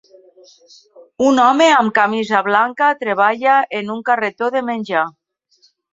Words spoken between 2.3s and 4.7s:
blanca treballa en un carretó de